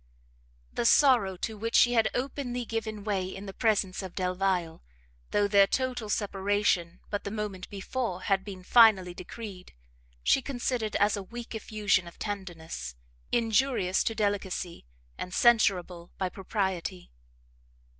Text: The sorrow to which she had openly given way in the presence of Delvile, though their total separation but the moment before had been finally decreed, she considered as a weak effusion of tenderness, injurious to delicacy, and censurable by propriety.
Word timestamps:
The 0.73 0.85
sorrow 0.87 1.37
to 1.37 1.55
which 1.59 1.75
she 1.75 1.93
had 1.93 2.09
openly 2.15 2.65
given 2.65 3.03
way 3.03 3.25
in 3.27 3.45
the 3.45 3.53
presence 3.53 4.01
of 4.01 4.15
Delvile, 4.15 4.81
though 5.29 5.47
their 5.47 5.67
total 5.67 6.09
separation 6.09 7.01
but 7.11 7.23
the 7.23 7.29
moment 7.29 7.69
before 7.69 8.23
had 8.23 8.43
been 8.43 8.63
finally 8.63 9.13
decreed, 9.13 9.75
she 10.23 10.41
considered 10.41 10.95
as 10.95 11.15
a 11.15 11.21
weak 11.21 11.53
effusion 11.53 12.07
of 12.07 12.17
tenderness, 12.17 12.95
injurious 13.31 14.03
to 14.05 14.15
delicacy, 14.15 14.87
and 15.19 15.35
censurable 15.35 16.09
by 16.17 16.29
propriety. 16.29 17.11